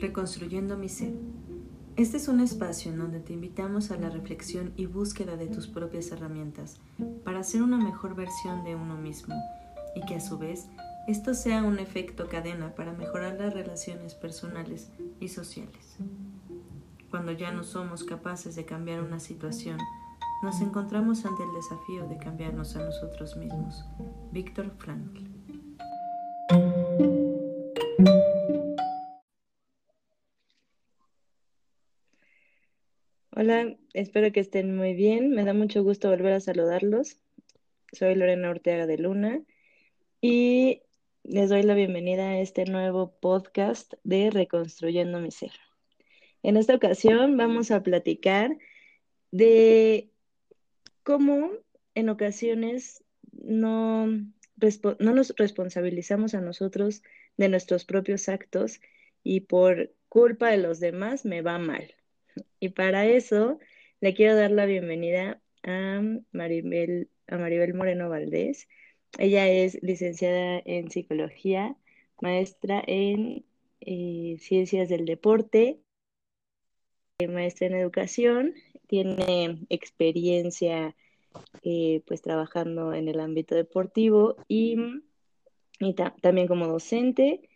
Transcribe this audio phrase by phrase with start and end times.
[0.00, 1.12] Reconstruyendo mi ser.
[1.96, 5.68] Este es un espacio en donde te invitamos a la reflexión y búsqueda de tus
[5.68, 6.80] propias herramientas
[7.22, 9.34] para ser una mejor versión de uno mismo
[9.94, 10.68] y que a su vez
[11.06, 14.90] esto sea un efecto cadena para mejorar las relaciones personales
[15.20, 15.98] y sociales.
[17.10, 19.76] Cuando ya no somos capaces de cambiar una situación,
[20.42, 23.84] nos encontramos ante el desafío de cambiarnos a nosotros mismos.
[24.32, 25.29] Víctor Frankl.
[34.00, 35.30] Espero que estén muy bien.
[35.30, 37.18] Me da mucho gusto volver a saludarlos.
[37.92, 39.42] Soy Lorena Ortega de Luna
[40.22, 40.82] y
[41.22, 45.52] les doy la bienvenida a este nuevo podcast de Reconstruyendo mi Ser.
[46.42, 48.56] En esta ocasión vamos a platicar
[49.32, 50.10] de
[51.02, 51.50] cómo
[51.94, 57.02] en ocasiones no, no nos responsabilizamos a nosotros
[57.36, 58.80] de nuestros propios actos
[59.22, 61.94] y por culpa de los demás me va mal.
[62.60, 63.58] Y para eso
[64.00, 66.00] le quiero dar la bienvenida a
[66.32, 68.66] Maribel, a Maribel Moreno Valdés.
[69.18, 71.76] Ella es licenciada en psicología,
[72.20, 73.44] maestra en
[73.80, 75.80] eh, ciencias del deporte,
[77.28, 78.54] maestra en educación,
[78.86, 80.96] tiene experiencia
[81.62, 84.76] eh, pues trabajando en el ámbito deportivo y,
[86.22, 87.48] también como docente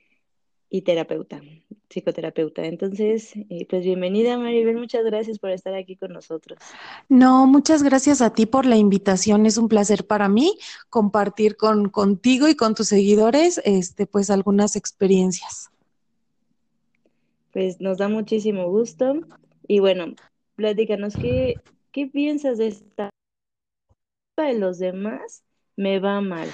[0.68, 1.40] y terapeuta,
[1.94, 2.64] psicoterapeuta.
[2.64, 6.58] Entonces, eh, pues bienvenida Maribel, muchas gracias por estar aquí con nosotros.
[7.08, 10.58] No, muchas gracias a ti por la invitación, es un placer para mí
[10.90, 15.70] compartir con contigo y con tus seguidores este pues algunas experiencias.
[17.52, 19.20] Pues nos da muchísimo gusto
[19.68, 20.14] y bueno,
[20.56, 21.58] platícanos qué
[21.92, 23.10] qué piensas de esta
[24.36, 25.44] de los demás
[25.76, 26.48] me va mal.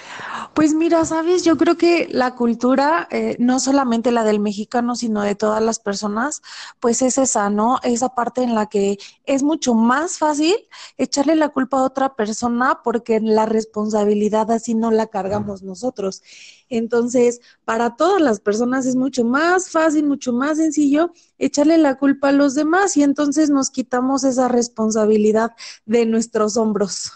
[0.52, 5.22] Pues mira, sabes, yo creo que la cultura, eh, no solamente la del mexicano, sino
[5.22, 6.42] de todas las personas,
[6.80, 7.78] pues es esa, ¿no?
[7.84, 10.56] Esa parte en la que es mucho más fácil
[10.98, 16.22] echarle la culpa a otra persona porque la responsabilidad así no la cargamos nosotros.
[16.68, 22.30] Entonces, para todas las personas es mucho más fácil, mucho más sencillo echarle la culpa
[22.30, 25.52] a los demás y entonces nos quitamos esa responsabilidad
[25.86, 27.12] de nuestros hombros.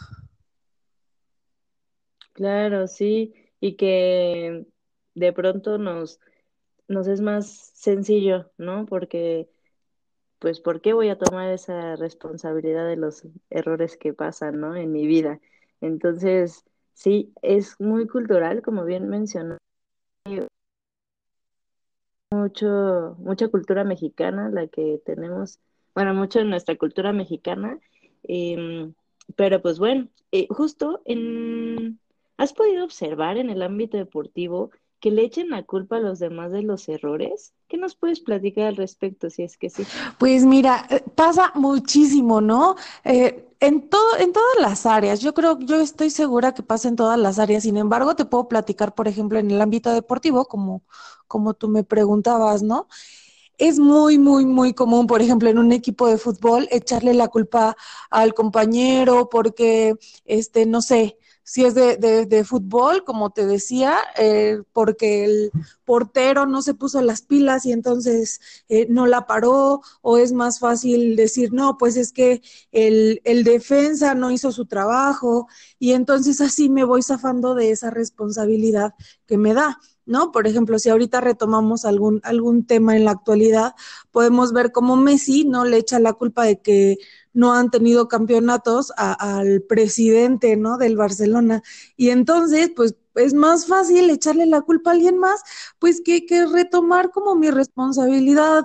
[2.34, 4.66] Claro, sí, y que
[5.14, 6.20] de pronto nos,
[6.88, 8.86] nos es más sencillo, ¿no?
[8.86, 9.48] Porque,
[10.40, 14.76] pues, ¿por qué voy a tomar esa responsabilidad de los errores que pasan, ¿no?
[14.76, 15.40] En mi vida.
[15.80, 16.64] Entonces,
[16.94, 19.58] sí, es muy cultural, como bien mencionó.
[22.30, 25.60] Mucho, mucha cultura mexicana, la que tenemos,
[25.94, 27.78] bueno, mucho de nuestra cultura mexicana,
[28.24, 28.94] em,
[29.36, 31.53] pero pues bueno, eh, justo en
[32.36, 36.50] ¿Has podido observar en el ámbito deportivo que le echen la culpa a los demás
[36.50, 37.52] de los errores?
[37.68, 39.84] ¿Qué nos puedes platicar al respecto, si es que sí?
[40.18, 42.74] Pues mira, eh, pasa muchísimo, ¿no?
[43.04, 45.20] Eh, en todo, en todas las áreas.
[45.20, 47.62] Yo creo, yo estoy segura que pasa en todas las áreas.
[47.62, 50.82] Sin embargo, te puedo platicar, por ejemplo, en el ámbito deportivo, como,
[51.28, 52.88] como tú me preguntabas, ¿no?
[53.58, 57.76] Es muy, muy, muy común, por ejemplo, en un equipo de fútbol, echarle la culpa
[58.10, 64.62] al compañero porque, este, no sé, si es de, de, fútbol, como te decía, eh,
[64.72, 65.52] porque el
[65.84, 70.58] portero no se puso las pilas y entonces eh, no la paró, o es más
[70.58, 75.46] fácil decir, no, pues es que el, el defensa no hizo su trabajo,
[75.78, 78.94] y entonces así me voy zafando de esa responsabilidad
[79.26, 79.78] que me da.
[80.06, 80.32] ¿No?
[80.32, 83.74] Por ejemplo, si ahorita retomamos algún, algún tema en la actualidad,
[84.10, 86.98] podemos ver cómo Messi no le echa la culpa de que
[87.32, 90.78] no han tenido campeonatos al presidente, ¿no?
[90.78, 91.62] Del Barcelona.
[91.96, 95.42] Y entonces, pues es más fácil echarle la culpa a alguien más,
[95.78, 98.64] pues que, que retomar como mi responsabilidad,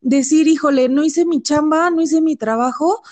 [0.00, 3.02] decir, híjole, no hice mi chamba, no hice mi trabajo,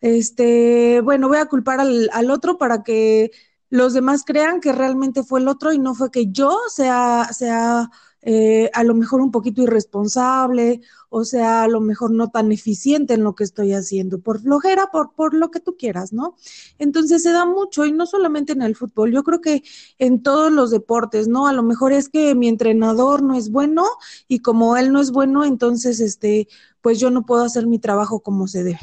[0.00, 3.30] este, bueno, voy a culpar al, al otro para que
[3.72, 7.90] los demás crean que realmente fue el otro y no fue que yo sea, sea
[8.20, 13.14] eh, a lo mejor un poquito irresponsable, o sea, a lo mejor no tan eficiente
[13.14, 16.36] en lo que estoy haciendo, por flojera, por, por lo que tú quieras, ¿no?
[16.78, 19.62] Entonces se da mucho, y no solamente en el fútbol, yo creo que
[19.98, 21.46] en todos los deportes, ¿no?
[21.46, 23.86] A lo mejor es que mi entrenador no es bueno,
[24.28, 26.46] y como él no es bueno, entonces, este,
[26.82, 28.80] pues yo no puedo hacer mi trabajo como se debe.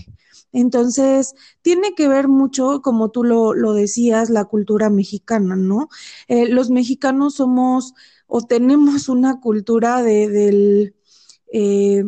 [0.51, 5.89] Entonces, tiene que ver mucho, como tú lo, lo decías, la cultura mexicana, ¿no?
[6.27, 7.93] Eh, los mexicanos somos
[8.27, 10.95] o tenemos una cultura de, del,
[11.51, 12.05] eh,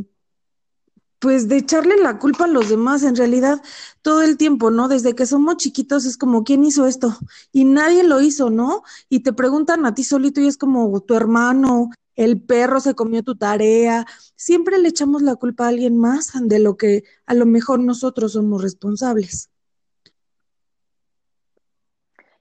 [1.22, 3.62] pues de echarle la culpa a los demás, en realidad
[4.02, 4.88] todo el tiempo, ¿no?
[4.88, 7.16] Desde que somos chiquitos es como, ¿quién hizo esto?
[7.52, 8.82] Y nadie lo hizo, ¿no?
[9.08, 13.24] Y te preguntan a ti solito y es como tu hermano, el perro se comió
[13.24, 14.06] tu tarea.
[14.36, 18.34] Siempre le echamos la culpa a alguien más de lo que a lo mejor nosotros
[18.34, 19.50] somos responsables.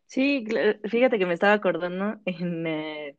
[0.07, 0.45] Sí,
[0.85, 3.17] fíjate que me estaba acordando en, eh,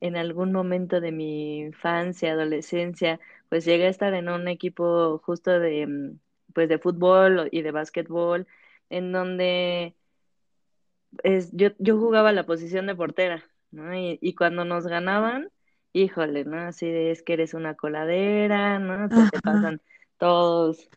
[0.00, 3.20] en algún momento de mi infancia, adolescencia,
[3.50, 6.18] pues llegué a estar en un equipo justo de, mm,
[6.54, 8.46] pues de fútbol y de básquetbol,
[8.88, 9.94] en donde
[11.52, 13.44] yo, yo jugaba la posición de portera,
[14.20, 15.50] y cuando nos ganaban,
[15.92, 16.58] híjole, ¿no?
[16.60, 19.10] Así de, es que eres una coladera, ¿no?
[19.10, 19.80] Se te pasan
[20.18, 20.90] todos,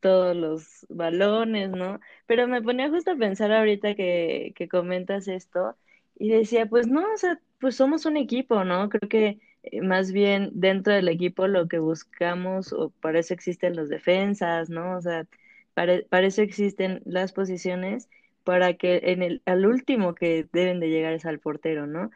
[0.00, 2.00] todos los balones, ¿no?
[2.26, 5.76] Pero me ponía justo a pensar ahorita que, que comentas esto
[6.16, 8.88] y decía, pues no, o sea, pues somos un equipo, ¿no?
[8.88, 13.76] Creo que eh, más bien dentro del equipo lo que buscamos, o para eso existen
[13.76, 14.96] los defensas, ¿no?
[14.96, 15.26] O sea,
[15.74, 18.08] para, para eso existen las posiciones
[18.44, 22.10] para que en el, al último que deben de llegar es al portero, ¿no?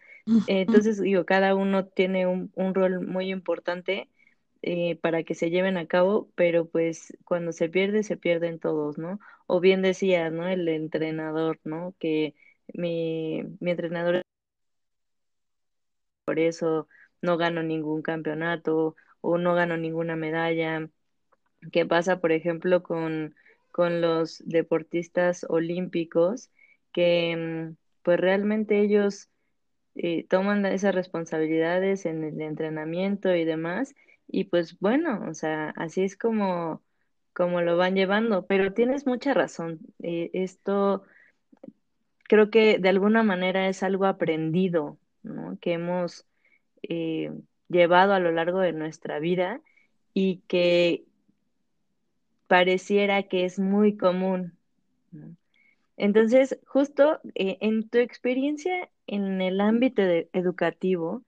[0.46, 4.10] Entonces, digo, cada uno tiene un, un rol muy importante
[4.62, 8.98] eh, para que se lleven a cabo, pero pues cuando se pierde, se pierden todos,
[8.98, 9.20] ¿no?
[9.46, 10.48] O bien decía, ¿no?
[10.48, 11.94] El entrenador, ¿no?
[11.98, 12.34] Que
[12.74, 14.22] mi, mi entrenador
[16.24, 16.88] por eso
[17.20, 20.88] no gano ningún campeonato o no gano ninguna medalla.
[21.72, 23.36] ¿Qué pasa, por ejemplo, con,
[23.72, 26.50] con los deportistas olímpicos
[26.92, 27.36] que
[27.72, 29.30] mm, pues realmente ellos
[29.94, 33.94] eh, toman esas responsabilidades en el entrenamiento y demás
[34.32, 36.82] y pues bueno, o sea, así es como,
[37.34, 39.80] como lo van llevando, pero tienes mucha razón.
[40.02, 41.04] Eh, esto
[42.24, 44.98] creo que de alguna manera es algo aprendido.
[45.60, 46.26] Que hemos
[46.82, 47.30] eh,
[47.68, 49.60] llevado a lo largo de nuestra vida
[50.14, 51.04] y que
[52.48, 54.56] pareciera que es muy común.
[55.96, 61.22] Entonces, justo eh, en tu experiencia en el ámbito educativo,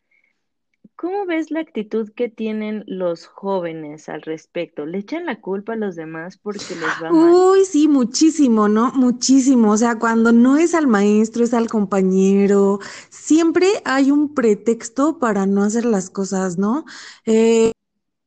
[0.96, 4.86] ¿Cómo ves la actitud que tienen los jóvenes al respecto?
[4.86, 7.32] ¿Le echan la culpa a los demás porque les va mal?
[7.34, 8.92] Uy, sí, muchísimo, ¿no?
[8.92, 9.72] Muchísimo.
[9.72, 12.78] O sea, cuando no es al maestro, es al compañero.
[13.10, 16.84] Siempre hay un pretexto para no hacer las cosas, ¿no?
[17.26, 17.72] Eh,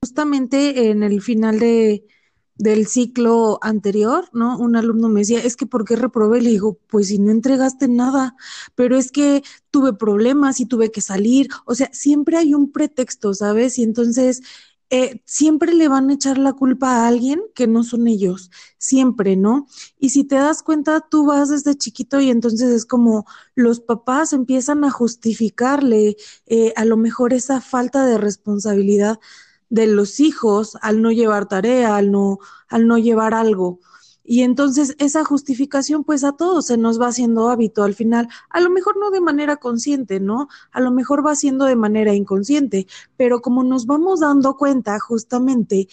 [0.03, 2.05] justamente en el final de,
[2.57, 4.57] del ciclo anterior, ¿no?
[4.57, 6.41] Un alumno me decía, es que ¿por qué reprobé?
[6.41, 8.35] Le digo, pues si no entregaste nada,
[8.75, 13.33] pero es que tuve problemas y tuve que salir, o sea, siempre hay un pretexto,
[13.33, 13.77] ¿sabes?
[13.77, 14.41] Y entonces
[14.89, 19.35] eh, siempre le van a echar la culpa a alguien que no son ellos, siempre,
[19.35, 19.67] ¿no?
[19.99, 24.31] Y si te das cuenta, tú vas desde chiquito y entonces es como los papás
[24.31, 26.15] empiezan a justificarle
[26.45, 29.19] eh, a lo mejor esa falta de responsabilidad
[29.69, 33.79] de los hijos al no llevar tarea, al no, al no llevar algo.
[34.29, 38.59] Y entonces esa justificación pues a todos se nos va haciendo hábito al final, a
[38.59, 40.49] lo mejor no de manera consciente, ¿no?
[40.71, 45.87] A lo mejor va siendo de manera inconsciente, pero como nos vamos dando cuenta justamente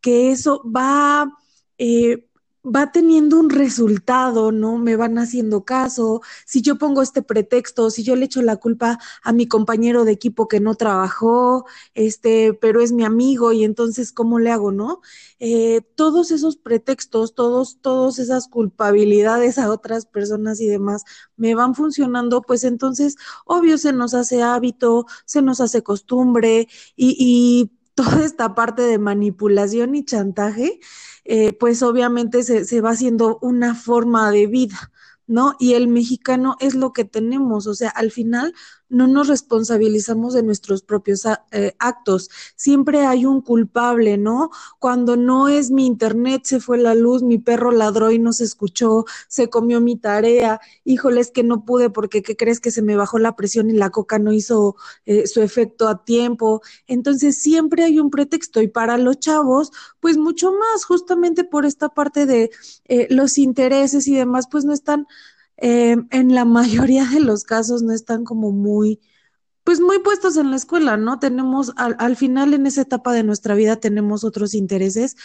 [0.00, 1.36] que eso va
[1.78, 2.29] eh,
[2.64, 4.78] va teniendo un resultado, ¿no?
[4.78, 6.20] Me van haciendo caso.
[6.44, 10.12] Si yo pongo este pretexto, si yo le echo la culpa a mi compañero de
[10.12, 15.00] equipo que no trabajó, este, pero es mi amigo y entonces, ¿cómo le hago, no?
[15.38, 21.04] Eh, todos esos pretextos, todos, todas esas culpabilidades a otras personas y demás
[21.36, 23.16] me van funcionando, pues entonces,
[23.46, 28.98] obvio, se nos hace hábito, se nos hace costumbre y, y toda esta parte de
[28.98, 30.80] manipulación y chantaje
[31.24, 34.90] eh, pues obviamente se, se va haciendo una forma de vida.
[35.26, 35.54] ¿no?
[35.60, 38.52] Y el mexicano es lo que tenemos, o sea, al final
[38.90, 42.28] no nos responsabilizamos de nuestros propios eh, actos.
[42.56, 44.50] Siempre hay un culpable, ¿no?
[44.78, 48.44] Cuando no es mi internet, se fue la luz, mi perro ladró y no se
[48.44, 52.82] escuchó, se comió mi tarea, híjole, es que no pude porque, ¿qué crees que se
[52.82, 56.60] me bajó la presión y la coca no hizo eh, su efecto a tiempo?
[56.86, 59.70] Entonces, siempre hay un pretexto y para los chavos,
[60.00, 62.50] pues mucho más, justamente por esta parte de
[62.88, 65.06] eh, los intereses y demás, pues no están
[65.60, 69.00] eh, en la mayoría de los casos no están como muy,
[69.64, 71.18] pues muy puestos en la escuela, ¿no?
[71.18, 75.16] Tenemos, al, al final en esa etapa de nuestra vida tenemos otros intereses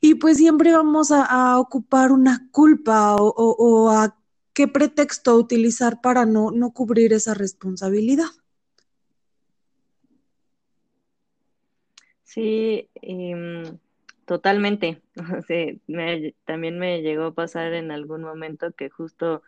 [0.00, 4.16] y pues siempre vamos a, ocupar una culpa o, o, o, a
[4.54, 8.30] qué pretexto utilizar para no, no cubrir esa responsabilidad.
[12.24, 13.72] Sí, eh,
[14.24, 15.02] totalmente.
[15.48, 19.42] Sí, me, también me llegó a pasar en algún momento que justo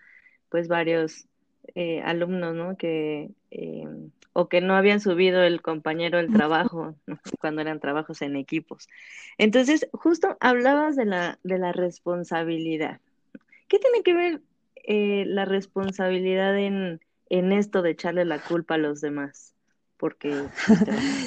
[0.53, 1.27] pues varios
[1.75, 2.77] eh, alumnos, ¿no?
[2.77, 3.89] Que, eh,
[4.35, 6.95] o que no habían subido el compañero del trabajo,
[7.41, 8.89] cuando eran trabajos en equipos.
[9.39, 13.01] Entonces, justo hablabas de la, de la responsabilidad.
[13.67, 14.43] ¿Qué tiene que ver
[14.85, 19.53] eh, la responsabilidad en, en esto de echarle la culpa a los demás?
[20.03, 20.49] porque...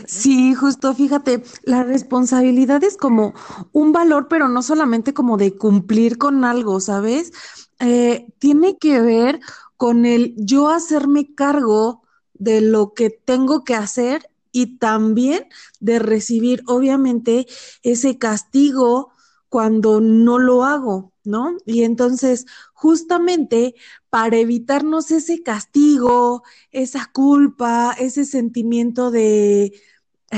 [0.06, 3.34] Sí, justo, fíjate, la responsabilidad es como
[3.72, 7.32] un valor, pero no solamente como de cumplir con algo, ¿sabes?
[7.80, 9.40] Eh, tiene que ver
[9.78, 12.04] con el yo hacerme cargo
[12.34, 15.48] de lo que tengo que hacer y también
[15.80, 17.46] de recibir, obviamente,
[17.84, 19.12] ese castigo
[19.50, 21.58] cuando no lo hago, ¿no?
[21.66, 23.76] Y entonces, justamente
[24.10, 29.74] para evitarnos ese castigo, esa culpa, ese sentimiento de,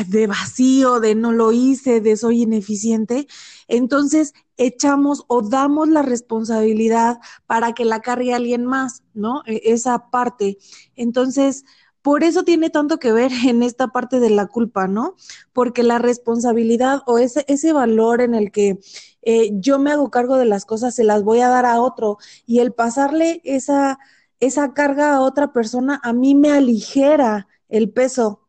[0.03, 3.27] de vacío, de no lo hice, de soy ineficiente,
[3.67, 9.43] entonces echamos o damos la responsabilidad para que la cargue alguien más, ¿no?
[9.45, 10.57] E, esa parte.
[10.95, 11.63] Entonces,
[12.01, 15.15] por eso tiene tanto que ver en esta parte de la culpa, ¿no?
[15.53, 18.79] Porque la responsabilidad o ese, ese valor en el que
[19.21, 22.17] eh, yo me hago cargo de las cosas, se las voy a dar a otro
[22.45, 23.99] y el pasarle esa,
[24.39, 28.46] esa carga a otra persona a mí me aligera el peso,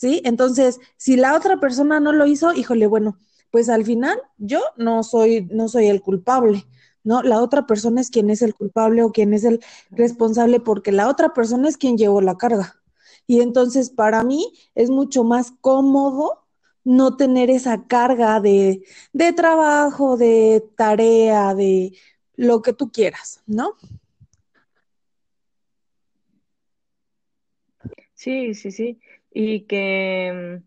[0.00, 0.22] ¿sí?
[0.24, 3.18] Entonces, si la otra persona no lo hizo, híjole, bueno,
[3.50, 6.64] pues al final yo no soy, no soy el culpable.
[7.04, 7.22] ¿no?
[7.22, 11.08] La otra persona es quien es el culpable o quien es el responsable porque la
[11.08, 12.76] otra persona es quien llevó la carga.
[13.26, 16.46] Y entonces para mí es mucho más cómodo
[16.82, 21.92] no tener esa carga de, de trabajo, de tarea, de
[22.36, 23.74] lo que tú quieras, ¿no?
[28.14, 29.00] Sí, sí, sí.
[29.32, 30.62] Y que,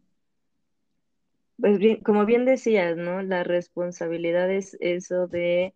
[1.57, 3.21] pues bien, como bien decías, ¿no?
[3.21, 5.73] La responsabilidad es eso de,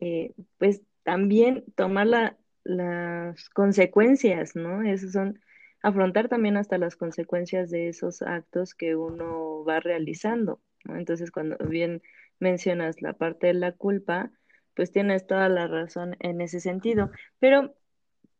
[0.00, 4.82] eh, pues también tomar la, las consecuencias, ¿no?
[4.82, 5.40] Esos son
[5.82, 10.60] afrontar también hasta las consecuencias de esos actos que uno va realizando.
[10.84, 12.02] Entonces, cuando bien
[12.38, 14.30] mencionas la parte de la culpa,
[14.74, 17.10] pues tienes toda la razón en ese sentido.
[17.38, 17.74] Pero,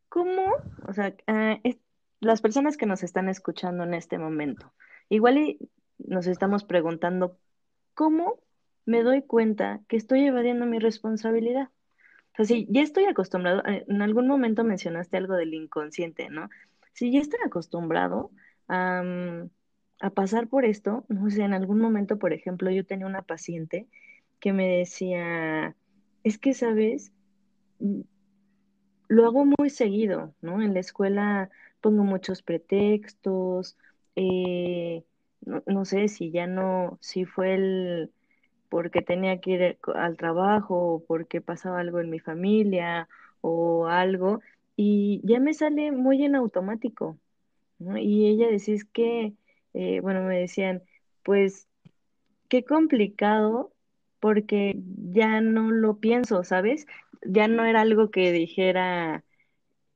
[0.09, 0.53] ¿cómo?
[0.87, 1.59] O sea, ah,
[2.21, 4.73] las personas que nos están escuchando en este momento,
[5.09, 5.59] igual
[5.99, 7.39] nos estamos preguntando,
[7.95, 8.41] ¿cómo
[8.87, 11.71] me doy cuenta que estoy evadiendo mi responsabilidad?
[12.33, 16.49] O sea, si ya estoy acostumbrado, eh, en algún momento mencionaste algo del inconsciente, ¿no?
[16.93, 18.31] si ya estoy acostumbrado
[18.69, 19.03] a,
[20.15, 23.87] pasar por esto, no sé, en algún momento, por ejemplo, yo tenía una paciente
[24.39, 25.77] que me decía,
[26.25, 27.13] es que, ¿sabes?
[29.09, 30.63] Lo hago muy seguido, ¿no?
[30.63, 31.51] En la escuela
[31.81, 33.77] pongo muchos pretextos,
[34.17, 35.05] eh,
[35.43, 38.13] no, no, sé si ya no, si fue el
[38.71, 43.09] porque tenía que ir al trabajo o porque pasaba algo en mi familia
[43.43, 44.41] o algo,
[44.77, 47.19] y ya me sale muy en automático,
[47.79, 47.99] ¿no?
[47.99, 49.35] Y ella decía, es que,
[49.75, 50.83] eh, bueno, me decían,
[51.25, 51.69] pues,
[52.49, 53.73] qué complicado
[54.21, 54.77] porque
[55.13, 56.87] ya no lo pienso, ¿sabes?
[57.23, 59.25] Ya no era algo que dijera,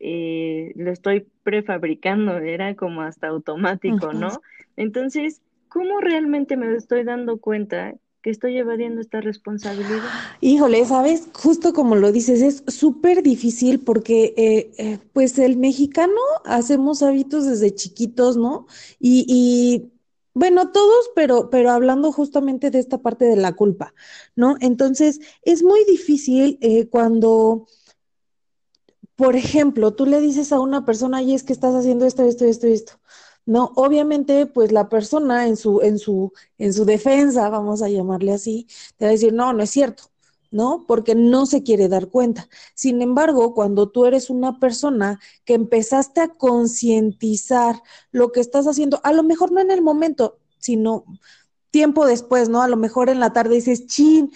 [0.01, 4.41] eh, lo estoy prefabricando, era como hasta automático, ¿no?
[4.77, 10.09] Entonces, ¿cómo realmente me estoy dando cuenta que estoy evadiendo esta responsabilidad.
[10.41, 16.17] Híjole, sabes, justo como lo dices, es súper difícil porque eh, eh, pues el mexicano
[16.47, 18.67] hacemos hábitos desde chiquitos, ¿no?
[18.99, 19.93] Y, y
[20.33, 23.93] bueno, todos, pero, pero hablando justamente de esta parte de la culpa,
[24.35, 24.57] ¿no?
[24.61, 27.67] Entonces, es muy difícil eh, cuando,
[29.17, 32.45] por ejemplo, tú le dices a una persona, y es que estás haciendo esto, esto,
[32.45, 32.95] esto, esto.
[33.47, 38.33] No, obviamente, pues la persona en su, en su, en su defensa, vamos a llamarle
[38.33, 38.67] así,
[38.97, 40.05] te va a decir, no, no es cierto,
[40.51, 40.85] ¿no?
[40.89, 42.49] Porque no se quiere dar cuenta.
[42.75, 49.01] Sin embargo, cuando tú eres una persona que empezaste a concientizar lo que estás haciendo,
[49.05, 51.05] a lo mejor no en el momento, sino
[51.71, 52.63] tiempo después, ¿no?
[52.63, 54.33] A lo mejor en la tarde dices, chin,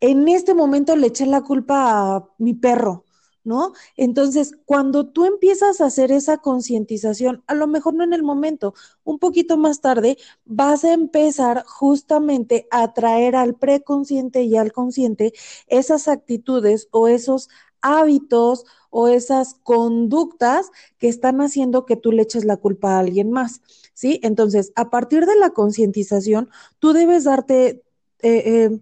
[0.00, 3.04] en este momento le eché la culpa a mi perro,
[3.48, 3.72] ¿no?
[3.96, 8.74] Entonces, cuando tú empiezas a hacer esa concientización, a lo mejor no en el momento,
[9.04, 15.32] un poquito más tarde, vas a empezar justamente a traer al preconsciente y al consciente
[15.66, 17.48] esas actitudes o esos
[17.80, 23.30] hábitos o esas conductas que están haciendo que tú le eches la culpa a alguien
[23.30, 23.62] más,
[23.94, 24.20] ¿sí?
[24.22, 27.82] Entonces, a partir de la concientización, tú debes darte
[28.20, 28.80] eh, eh,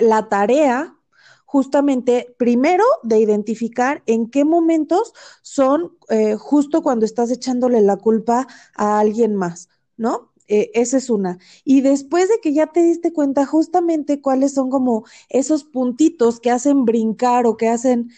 [0.00, 0.97] la tarea
[1.48, 8.46] justamente primero de identificar en qué momentos son eh, justo cuando estás echándole la culpa
[8.74, 10.30] a alguien más, ¿no?
[10.46, 11.38] Eh, esa es una.
[11.64, 16.50] Y después de que ya te diste cuenta justamente cuáles son como esos puntitos que
[16.50, 18.10] hacen brincar o que hacen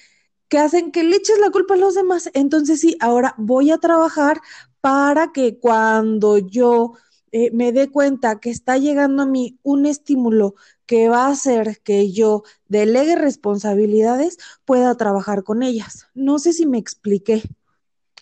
[0.48, 3.78] que hacen que le eches la culpa a los demás, entonces sí, ahora voy a
[3.78, 4.40] trabajar
[4.80, 6.94] para que cuando yo
[7.30, 10.56] eh, me dé cuenta que está llegando a mí un estímulo
[10.90, 16.08] que va a hacer que yo delegue responsabilidades, pueda trabajar con ellas.
[16.14, 17.42] No sé si me expliqué.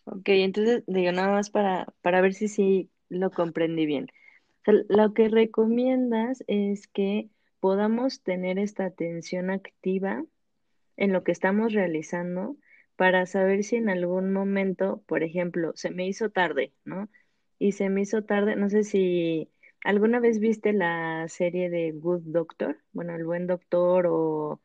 [0.04, 4.08] Ok, entonces digo nada más para, para ver si sí lo comprendí bien.
[4.66, 10.22] lo que recomiendas es que podamos tener esta atención activa
[10.98, 12.54] en lo que estamos realizando
[12.96, 17.08] para saber si en algún momento, por ejemplo, se me hizo tarde, ¿no?
[17.58, 19.48] Y se me hizo tarde, no sé si
[19.84, 24.60] alguna vez viste la serie de Good Doctor, bueno, el buen doctor o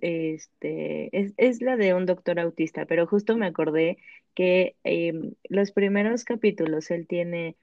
[0.00, 3.98] este, es, es la de un doctor autista, pero justo me acordé
[4.34, 7.56] que em, los primeros capítulos él tiene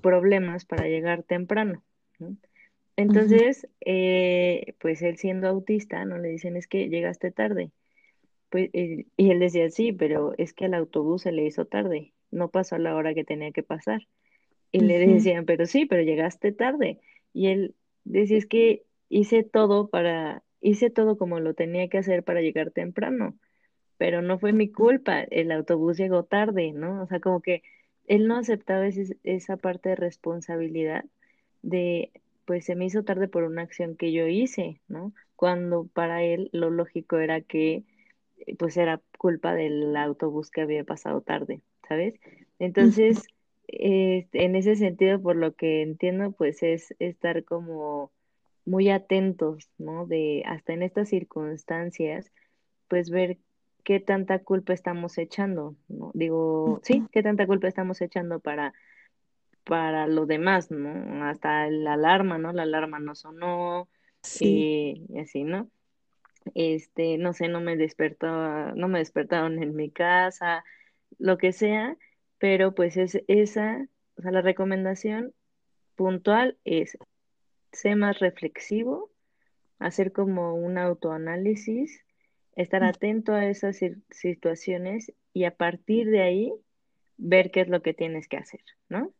[0.00, 1.82] problemas para llegar temprano,
[2.18, 2.36] ¿no?
[2.96, 7.70] Entonces, eh, pues él siendo autista, no le dicen es que llegaste tarde.
[8.50, 12.50] Pues, y él decía, sí, pero es que al autobús se le hizo tarde, no
[12.50, 14.06] pasó a la hora que tenía que pasar.
[14.72, 16.98] Y le decían, pero sí, pero llegaste tarde.
[17.32, 17.74] Y él
[18.04, 22.70] decía, es que hice todo para, hice todo como lo tenía que hacer para llegar
[22.70, 23.36] temprano,
[23.98, 27.02] pero no fue mi culpa, el autobús llegó tarde, ¿no?
[27.02, 27.62] O sea, como que
[28.06, 28.88] él no aceptaba
[29.22, 31.04] esa parte de responsabilidad
[31.62, 32.10] de,
[32.44, 35.12] pues se me hizo tarde por una acción que yo hice, ¿no?
[35.36, 37.84] Cuando para él lo lógico era que
[38.58, 42.14] pues era culpa del autobús que había pasado tarde, ¿sabes?
[42.58, 43.26] Entonces,
[43.72, 48.12] este, en ese sentido, por lo que entiendo, pues es estar como
[48.64, 50.06] muy atentos, ¿no?
[50.06, 52.30] De hasta en estas circunstancias,
[52.88, 53.38] pues ver
[53.82, 56.10] qué tanta culpa estamos echando, ¿no?
[56.14, 58.72] Digo, sí, qué tanta culpa estamos echando para
[59.64, 61.24] para lo demás, ¿no?
[61.24, 62.52] Hasta la alarma, ¿no?
[62.52, 63.88] La alarma no sonó,
[64.22, 65.06] sí.
[65.08, 65.70] y así, ¿no?
[66.54, 68.26] Este, no sé, no me despertó,
[68.74, 70.64] no me despertaron en mi casa,
[71.18, 71.96] lo que sea,
[72.42, 75.32] pero pues es esa, o sea, la recomendación
[75.94, 76.98] puntual es,
[77.70, 79.12] ser más reflexivo,
[79.78, 82.00] hacer como un autoanálisis,
[82.56, 83.78] estar atento a esas
[84.10, 86.52] situaciones y a partir de ahí
[87.16, 89.12] ver qué es lo que tienes que hacer, ¿no?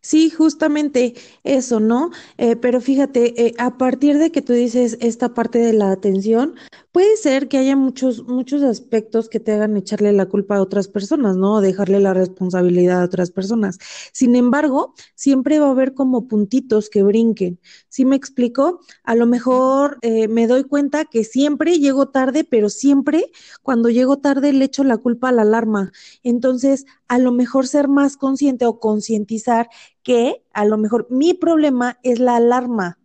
[0.00, 1.14] Sí, justamente
[1.44, 2.10] eso, ¿no?
[2.36, 6.56] Eh, pero fíjate, eh, a partir de que tú dices esta parte de la atención,
[6.92, 10.88] puede ser que haya muchos, muchos aspectos que te hagan echarle la culpa a otras
[10.88, 11.54] personas, ¿no?
[11.54, 13.78] O dejarle la responsabilidad a otras personas.
[14.12, 17.60] Sin embargo, siempre va a haber como puntitos que brinquen.
[17.88, 18.80] ¿Sí me explico?
[19.04, 23.30] A lo mejor eh, me doy cuenta que siempre llego tarde, pero siempre
[23.62, 25.92] cuando llego tarde le echo la culpa a la alarma.
[26.22, 29.68] Entonces, a lo mejor ser más consciente o concientizar
[30.02, 32.98] que a lo mejor mi problema es la alarma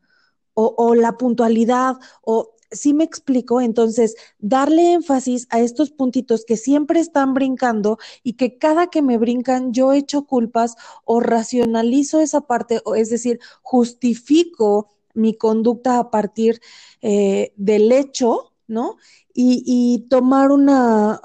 [0.55, 6.99] o, la puntualidad o si me explico, entonces darle énfasis a estos puntitos que siempre
[6.99, 12.81] están brincando y que cada que me brincan yo echo culpas o racionalizo esa parte,
[12.85, 16.61] o es decir, justifico mi conducta a partir
[17.01, 18.97] eh, del hecho, ¿no?
[19.37, 21.19] Y, tomar una,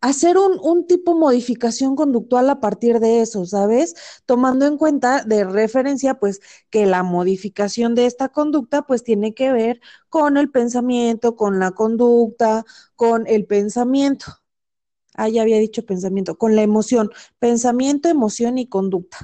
[0.00, 3.94] hacer un, un, tipo modificación conductual a partir de eso, ¿sabes?
[4.26, 9.52] Tomando en cuenta de referencia, pues, que la modificación de esta conducta, pues, tiene que
[9.52, 14.26] ver con el pensamiento, con la conducta, con el pensamiento.
[15.14, 19.18] Ah, ya había dicho pensamiento, con la emoción, pensamiento, emoción y conducta.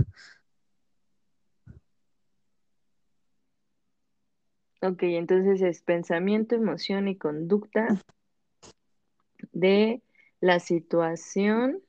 [4.83, 8.03] Ok, entonces es pensamiento, emoción y conducta
[9.53, 10.03] de
[10.45, 11.81] la situación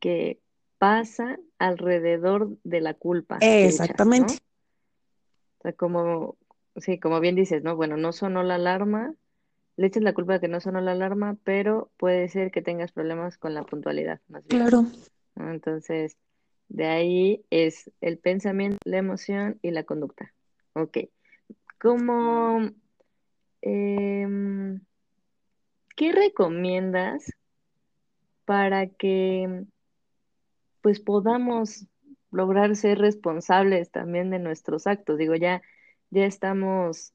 [0.00, 0.40] que
[0.78, 3.36] pasa alrededor de la culpa.
[3.42, 4.38] Exactamente.
[5.58, 6.38] O sea, como,
[6.76, 7.76] sí, como bien dices, ¿no?
[7.76, 9.14] Bueno, no sonó la alarma,
[9.76, 12.92] le echas la culpa de que no sonó la alarma, pero puede ser que tengas
[12.92, 14.62] problemas con la puntualidad, más bien.
[14.62, 14.86] Claro.
[15.36, 16.16] Entonces,
[16.68, 20.32] de ahí es el pensamiento, la emoción y la conducta.
[20.72, 20.96] Ok.
[21.78, 22.70] Como...
[23.60, 24.80] Em,
[25.96, 27.32] ¿qué recomiendas
[28.44, 29.64] para que
[30.80, 31.86] pues podamos
[32.30, 35.18] lograr ser responsables también de nuestros actos?
[35.18, 35.62] Digo, ya,
[36.10, 37.12] ya estamos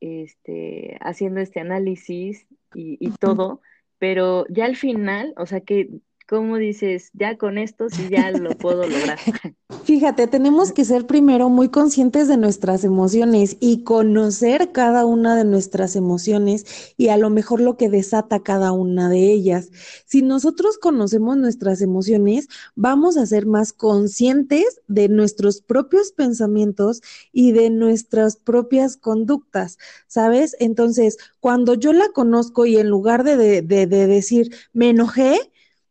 [0.00, 3.62] este, haciendo este análisis y, y todo,
[3.98, 5.88] pero ya al final, o sea que
[6.30, 9.18] ¿Cómo dices, ya con esto sí ya lo puedo lograr?
[9.82, 15.44] Fíjate, tenemos que ser primero muy conscientes de nuestras emociones y conocer cada una de
[15.44, 19.70] nuestras emociones y a lo mejor lo que desata cada una de ellas.
[20.06, 27.50] Si nosotros conocemos nuestras emociones, vamos a ser más conscientes de nuestros propios pensamientos y
[27.50, 30.54] de nuestras propias conductas, ¿sabes?
[30.60, 35.49] Entonces, cuando yo la conozco y en lugar de, de, de decir, me enojé,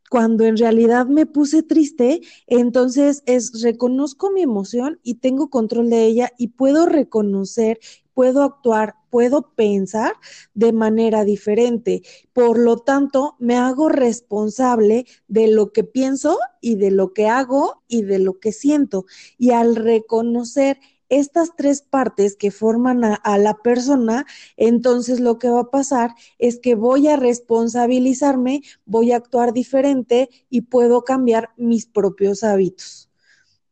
[0.10, 6.06] cuando en realidad me puse triste, entonces es reconozco mi emoción y tengo control de
[6.06, 7.80] ella y puedo reconocer,
[8.13, 10.13] puedo actuar, puedo pensar
[10.54, 12.02] de manera diferente.
[12.34, 17.84] Por lo tanto, me hago responsable de lo que pienso y de lo que hago
[17.88, 19.06] y de lo que siento.
[19.38, 24.26] Y al reconocer estas tres partes que forman a, la persona,
[24.58, 30.30] entonces lo que va a pasar es que voy a responsabilizarme, voy a actuar diferente
[30.50, 33.10] y puedo cambiar mis propios hábitos.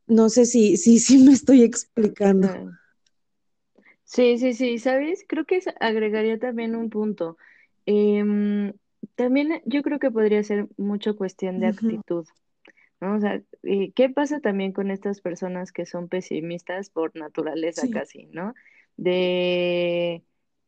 [0.07, 2.49] No sé si, si, si me estoy explicando.
[4.03, 5.25] Sí, sí, sí, ¿sabes?
[5.27, 7.37] Creo que agregaría también un punto.
[7.85, 8.73] Em,
[9.15, 12.25] también yo creo que podría ser mucho cuestión de actitud.
[13.01, 13.15] ¿No?
[13.15, 18.27] O sea, eh, ¿qué pasa también con estas personas que son pesimistas por naturaleza casi,
[18.27, 18.53] ¿no?
[18.97, 20.23] De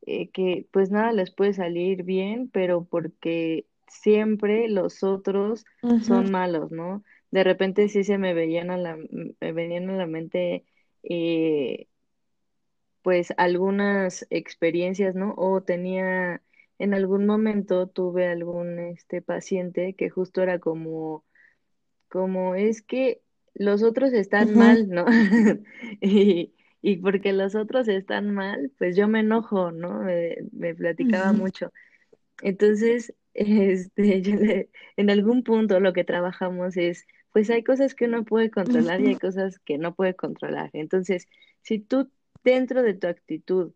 [0.05, 5.65] eh, que pues nada les puede salir bien, pero porque siempre los otros
[5.97, 7.03] son malos, ¿no?
[7.31, 10.65] De repente sí se me veían a la, me venían a la mente
[11.03, 11.87] eh,
[13.01, 15.33] pues algunas experiencias, ¿no?
[15.37, 16.41] O tenía,
[16.79, 21.23] en algún momento tuve algún este paciente que justo era como
[22.09, 23.21] como es que
[23.53, 25.05] los otros están mal, ¿no?
[26.01, 30.01] y, y, porque los otros están mal, pues yo me enojo, ¿no?
[30.01, 31.71] Me, platicaba mucho.
[32.41, 38.49] Entonces, este, en algún punto lo que trabajamos es, pues hay cosas que uno puede
[38.49, 40.69] controlar y hay cosas que no puede controlar.
[40.73, 41.27] Entonces,
[41.61, 42.09] si tú
[42.43, 43.73] dentro de tu actitud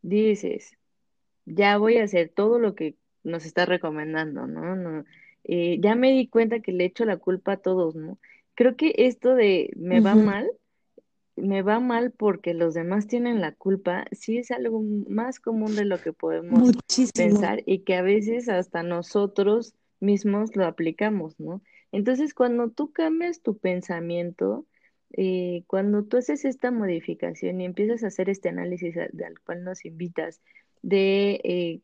[0.00, 0.76] dices,
[1.44, 4.76] ya voy a hacer todo lo que nos está recomendando, ¿no?
[4.76, 5.04] no
[5.44, 8.18] eh, ya me di cuenta que le echo la culpa a todos, ¿no?
[8.54, 10.50] Creo que esto de me va mal,
[11.36, 15.84] me va mal porque los demás tienen la culpa, sí es algo más común de
[15.84, 16.70] lo que podemos
[17.14, 21.62] pensar y que a veces hasta nosotros mismos lo aplicamos, ¿no?
[21.92, 24.66] Entonces, cuando tú cambias tu pensamiento,
[25.12, 29.12] eh, cuando tú haces esta modificación y empiezas a hacer este análisis al,
[29.44, 30.40] cual nos invitas,
[30.82, 31.80] de eh,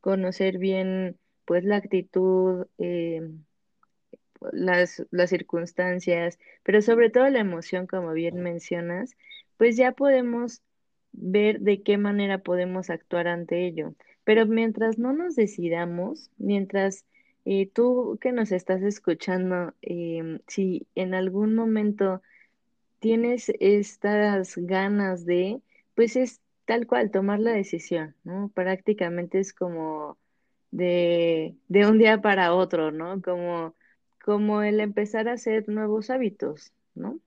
[0.00, 3.22] conocer bien pues la actitud, eh,
[4.52, 9.16] las, las circunstancias, pero sobre todo la emoción, como bien mencionas,
[9.56, 10.62] pues ya podemos
[11.12, 13.94] ver de qué manera podemos actuar ante ello.
[14.24, 17.04] Pero mientras no nos decidamos, mientras
[17.44, 22.22] eh, tú que nos estás escuchando, em, si en algún momento
[23.00, 25.60] tienes estas ganas de,
[25.94, 28.50] pues es tal cual, tomar la decisión, ¿no?
[28.54, 30.18] Prácticamente es como
[30.74, 33.22] de, de un día para otro, ¿no?
[33.22, 33.74] Como,
[34.24, 37.20] como el empezar a hacer nuevos hábitos, ¿no?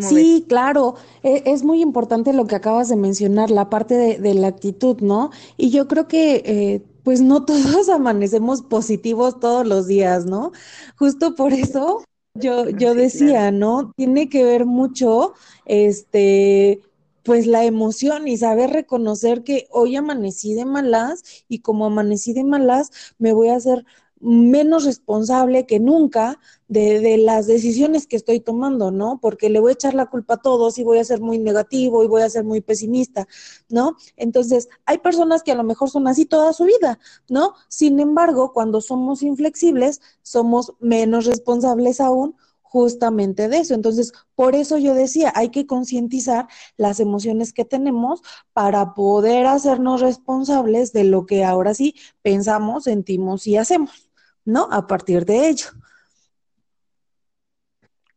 [0.00, 4.48] Sí, claro, e, es, muy importante lo que acabas de mencionar, la parte de, la
[4.48, 5.30] actitud, ¿no?
[5.56, 10.52] Y yo creo que, eh, pues no todos amanecemos positivos todos los días, ¿no?
[10.96, 12.04] Justo por eso
[12.34, 13.92] yo, yo decía, ¿no?
[13.96, 16.80] Tiene que ver mucho, este,
[17.24, 22.44] pues la emoción y saber reconocer que hoy amanecí de malas y como amanecí de
[22.44, 23.84] malas me voy a hacer
[24.20, 29.18] menos responsable que nunca de, de, las decisiones que estoy tomando, ¿no?
[29.20, 32.02] Porque le voy a echar la culpa a todos y voy a ser muy negativo
[32.02, 33.28] y voy a ser muy pesimista,
[33.68, 33.96] ¿no?
[34.16, 37.54] Entonces, hay personas que a lo mejor son así toda su vida, ¿no?
[37.68, 42.34] Sin embargo, cuando somos inflexibles, somos menos responsables aún
[42.74, 43.72] justamente de eso.
[43.72, 48.20] Entonces, por eso yo decía, hay que concientizar las emociones que tenemos
[48.52, 54.10] para poder hacernos responsables de lo que ahora sí pensamos, sentimos y hacemos,
[54.44, 54.66] ¿no?
[54.72, 55.66] A partir de ello.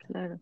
[0.07, 0.39] Claro.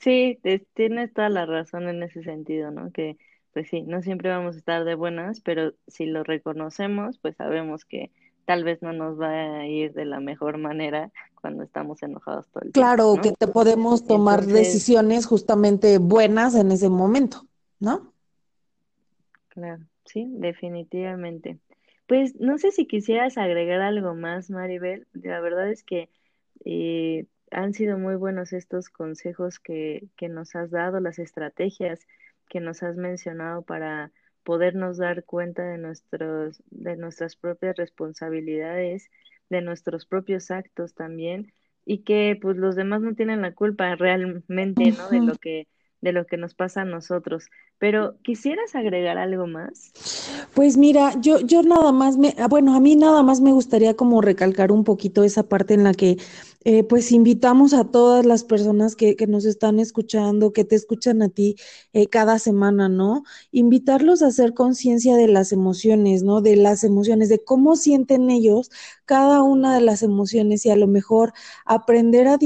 [0.00, 0.38] Sí,
[0.74, 2.92] tienes toda la razón en ese sentido, ¿no?
[2.92, 3.16] Que,
[3.52, 7.84] pues sí, no siempre vamos a estar de buenas, pero si lo reconocemos, pues sabemos
[7.84, 8.12] que
[8.44, 12.64] tal vez no nos va a ir de la mejor manera cuando estamos enojados todo
[12.64, 12.80] el tiempo.
[12.80, 17.46] Claro, que te podemos tomar decisiones justamente buenas en ese momento,
[17.80, 18.12] ¿no?
[19.48, 21.58] Claro, sí, definitivamente.
[22.06, 25.06] Pues no sé si quisieras agregar algo más, Maribel.
[25.12, 26.10] La verdad es que
[26.64, 32.00] eh, han sido muy buenos estos consejos que, que nos has dado, las estrategias
[32.48, 34.12] que nos has mencionado para
[34.44, 39.10] podernos dar cuenta de, nuestros, de nuestras propias responsabilidades,
[39.50, 41.52] de nuestros propios actos también,
[41.84, 45.08] y que pues los demás no tienen la culpa realmente, ¿no?
[45.10, 45.66] De lo que
[46.04, 47.46] de lo que nos pasa a nosotros.
[47.78, 49.90] Pero ¿quisieras agregar algo más?
[50.54, 54.20] Pues mira, yo yo nada más me bueno, a mí nada más me gustaría como
[54.20, 56.18] recalcar un poquito esa parte en la que
[56.64, 61.22] eh, pues invitamos a todas las personas que, que, nos están escuchando, que te escuchan
[61.22, 61.56] a ti
[61.92, 63.24] eh, cada semana, ¿no?
[63.52, 66.40] Invitarlos a hacer conciencia de las emociones, ¿no?
[66.40, 68.70] De las emociones, de cómo sienten ellos
[69.04, 71.32] cada una de las emociones y a lo mejor
[71.64, 72.38] aprender a,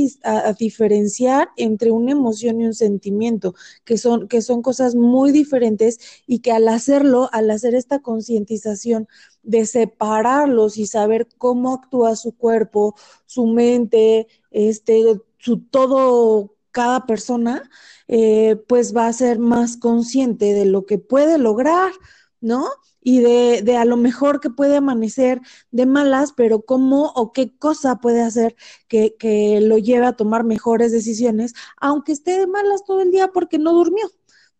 [0.59, 6.41] diferenciar entre una emoción y un sentimiento, que son, que son cosas muy diferentes y
[6.41, 9.09] que al hacerlo, al hacer esta concientización
[9.43, 12.95] de separarlos y saber cómo actúa su cuerpo,
[13.27, 17.71] su mente, este, su todo, cada persona,
[18.09, 21.93] eh, pues va a ser más consciente de lo que puede lograr,
[22.41, 22.69] ¿no?
[23.03, 27.57] Y de, de, a lo mejor que puede amanecer de malas, pero cómo o qué
[27.57, 28.57] cosa puede hacer
[28.89, 33.29] que, que lo lleve a tomar mejores decisiones, aunque esté de malas todo el día
[33.29, 34.07] porque no durmió.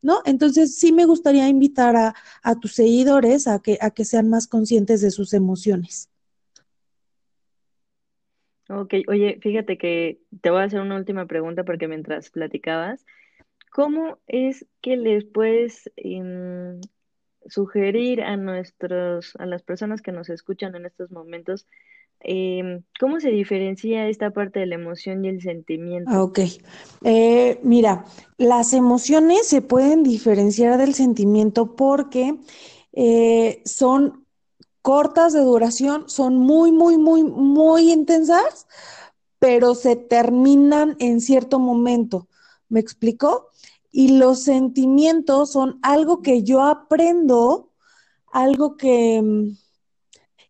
[0.01, 0.23] ¿No?
[0.25, 2.15] Entonces sí me gustaría invitar a,
[2.45, 6.09] a tus seguidores a que, a que sean más conscientes de sus emociones.
[8.69, 13.05] Ok, oye, fíjate que te voy a hacer una última pregunta porque mientras platicabas,
[13.71, 16.81] ¿Cómo es que les puedes em,
[17.49, 21.67] sugerir a nuestros, a las personas que nos escuchan en estos momentos,
[22.21, 26.11] em, cómo se diferencia esta parte de la emoción y el sentimiento?
[26.13, 26.41] Ah, ok.
[27.05, 28.05] Eh, mira,
[28.37, 32.39] las emociones se pueden diferenciar del sentimiento porque
[32.93, 34.25] eh, son
[34.83, 38.67] cortas de duración, son muy, muy, muy, muy intensas,
[39.39, 42.29] pero se terminan en cierto momento.
[42.69, 43.48] ¿Me explico?
[43.91, 47.73] Y los sentimientos son algo que yo aprendo,
[48.33, 49.57] algo que, mm,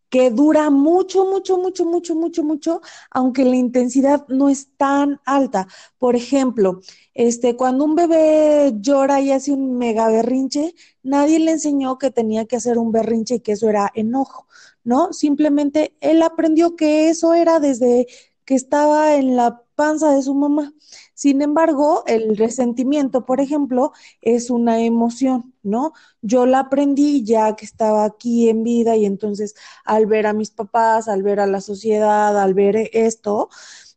[0.09, 5.67] que dura mucho, mucho, mucho, mucho, mucho, mucho, aunque la intensidad no es tan alta.
[5.99, 6.81] Por ejemplo,
[7.13, 10.73] este, cuando un bebé llora y hace un mega berrinche,
[11.03, 14.47] nadie le enseñó que tenía que hacer un berrinche y que eso era enojo,
[14.83, 15.13] ¿no?
[15.13, 18.07] Simplemente él aprendió que eso era desde
[18.49, 20.73] que estaba en la panza de su mamá.
[21.13, 25.93] Sin embargo, el resentimiento, por ejemplo, es una emoción, ¿no?
[26.23, 29.53] Yo la aprendí ya que estaba aquí en vida y entonces
[29.85, 33.49] al ver a mis papás, al ver a la sociedad, al ver esto,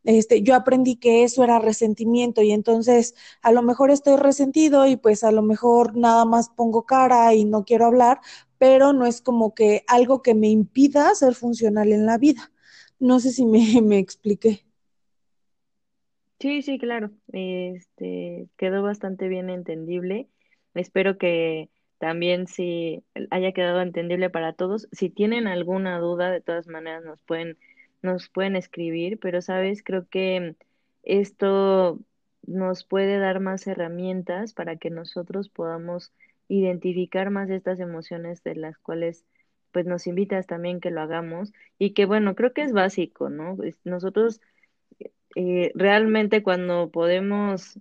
[0.04, 4.96] este, yo aprendí que eso era resentimiento y entonces a lo mejor estoy resentido y
[4.96, 8.20] pues a lo mejor nada más pongo cara y no quiero hablar,
[8.58, 12.51] pero no es como que algo que me impida ser funcional en la vida.
[13.02, 14.64] No sé si me, me expliqué.
[16.40, 17.10] Sí, sí, claro.
[17.32, 20.28] Este quedó bastante bien entendible.
[20.74, 24.88] Espero que también sí haya quedado entendible para todos.
[24.92, 27.58] Si tienen alguna duda, de todas maneras nos pueden
[28.02, 30.56] nos pueden escribir, pero sabes, creo que
[31.04, 32.00] esto
[32.44, 36.12] nos puede dar más herramientas para que nosotros podamos
[36.48, 39.24] identificar más estas emociones de las cuales
[39.72, 43.56] pues nos invitas también que lo hagamos y que bueno, creo que es básico, ¿no?
[43.84, 44.40] Nosotros
[45.34, 47.78] eh, realmente cuando podemos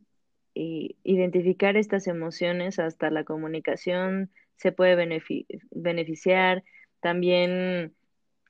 [0.56, 4.96] eh, identificar estas emociones, hasta la comunicación se puede
[5.72, 6.64] beneficiar,
[7.02, 7.94] también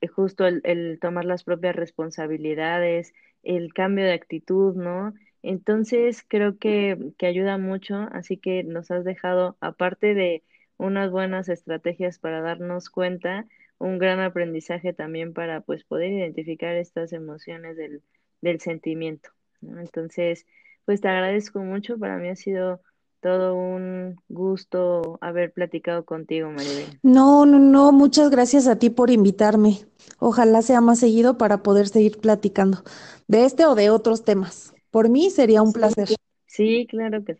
[0.00, 5.14] eh, justo el, tomar las propias responsabilidades, el cambio de actitud, ¿no?
[5.42, 10.44] Entonces creo que, que ayuda mucho, así que nos has dejado, aparte de
[10.76, 13.46] unas buenas estrategias para darnos cuenta,
[13.78, 18.02] un gran aprendizaje también para pues poder identificar estas emociones del,
[18.40, 19.30] del sentimiento.
[19.62, 20.46] Entonces,
[20.84, 21.98] pues te agradezco mucho.
[21.98, 22.80] Para mí ha sido
[23.20, 26.98] todo un gusto haber platicado contigo, Maribel.
[27.02, 29.78] No, no, no, muchas gracias a ti por invitarme.
[30.18, 32.82] Ojalá sea más seguido para poder seguir platicando
[33.28, 34.74] de este o de otros temas.
[34.90, 36.08] Por mí sería un placer.
[36.46, 37.36] Sí, claro que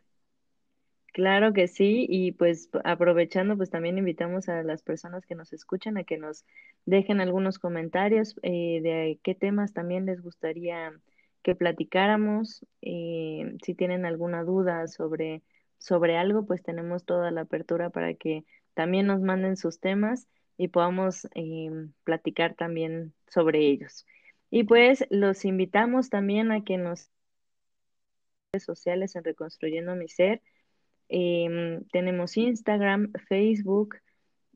[1.13, 5.99] Claro que sí, y pues aprovechando, pues también invitamos a las personas que nos escuchan
[5.99, 6.47] a que nos
[6.87, 10.93] dejen algunos comentarios eh, de qué temas también les gustaría
[11.43, 12.65] que platicáramos.
[12.81, 15.43] Eh, si tienen alguna duda sobre,
[15.77, 20.69] sobre algo, pues tenemos toda la apertura para que también nos manden sus temas y
[20.69, 21.71] podamos eh,
[22.05, 24.07] platicar también sobre ellos.
[24.51, 27.11] Y pues los invitamos también a que nos
[28.53, 30.41] redes sociales en Reconstruyendo mi Ser
[31.15, 33.97] Em, tenemos Instagram, Facebook,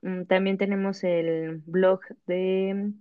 [0.01, 2.95] mm, también tenemos el blog de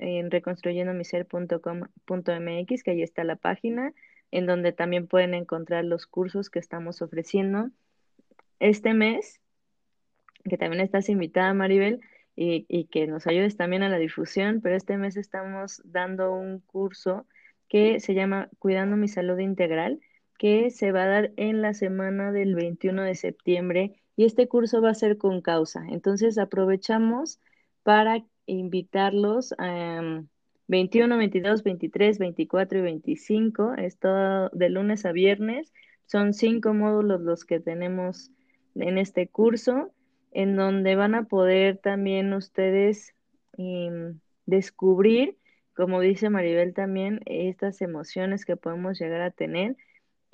[0.00, 3.94] eh, reconstruyendomiser.com.mx, que ahí está la página,
[4.32, 7.70] en donde también pueden encontrar los cursos que estamos ofreciendo
[8.58, 9.40] este mes,
[10.42, 12.00] que también estás invitada, Maribel,
[12.34, 17.24] y que nos ayudes también a la difusión, pero este mes estamos dando un curso
[17.68, 20.00] que se llama Cuidando mi Salud Integral
[20.38, 24.80] que se va a dar en la semana del 21 de septiembre y este curso
[24.80, 25.84] va a ser con causa.
[25.88, 27.40] Entonces aprovechamos
[27.82, 30.22] para invitarlos a
[30.68, 33.74] 21, 22, 23, 24 y 25.
[33.74, 35.72] Es todo de lunes a viernes.
[36.06, 38.30] Son cinco módulos los que tenemos
[38.74, 39.90] en este curso,
[40.32, 43.14] en donde van a poder también ustedes
[43.56, 45.36] em, descubrir
[45.76, 49.76] como dice Maribel también, estas emociones que podemos llegar a tener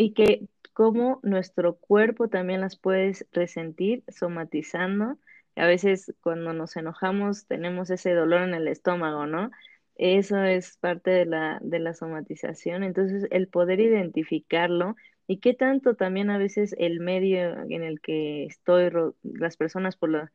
[0.03, 5.17] y que como nuestro cuerpo también las puedes resentir somatizando.
[5.55, 9.51] A veces cuando nos enojamos tenemos ese dolor en el estómago, ¿no?
[9.95, 12.83] Eso es parte de la, de la somatización.
[12.83, 14.97] Entonces, el poder identificarlo
[15.29, 18.91] y qué tanto también a veces el medio en el que estoy,
[19.23, 20.29] las personas por lo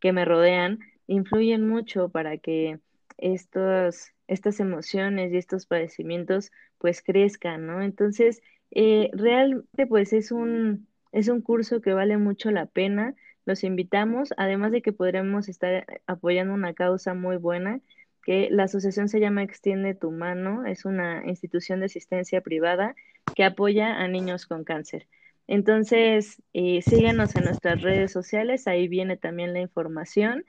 [0.00, 2.78] que me rodean, influyen mucho para que
[3.16, 7.80] estos, estas emociones y estos padecimientos pues crezcan, ¿no?
[7.80, 8.42] Entonces,
[8.74, 13.14] eh, realmente pues es un, es un curso que vale mucho la pena.
[13.46, 17.80] Los invitamos, además de que podremos estar apoyando una causa muy buena,
[18.22, 22.94] que la asociación se llama Extiende tu mano, es una institución de asistencia privada
[23.34, 25.06] que apoya a niños con cáncer.
[25.46, 30.44] Entonces, eh, síganos en nuestras redes sociales, ahí viene también la información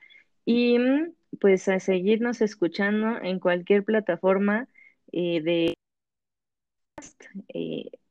[0.46, 0.78] y
[1.40, 4.68] pues a seguirnos escuchando en cualquier plataforma
[5.12, 5.74] eh, de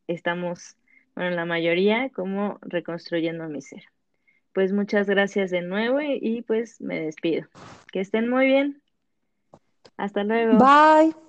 [0.08, 0.78] estamos,
[1.16, 3.84] bueno, la mayoría como reconstruyendo mi ser.
[4.54, 7.48] Pues muchas gracias de nuevo y, y pues me despido.
[7.92, 8.82] Que estén muy bien.
[9.98, 10.60] Hasta luego.
[10.60, 11.25] Bye.